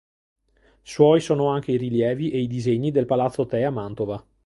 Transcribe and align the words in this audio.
Suoi 0.81 1.19
sono 1.21 1.49
anche 1.49 1.73
i 1.73 1.77
rilievi 1.77 2.31
e 2.31 2.39
i 2.39 2.47
disegni 2.47 2.89
del 2.89 3.05
Palazzo 3.05 3.45
Te 3.45 3.63
a 3.63 3.69
Mantova. 3.69 4.25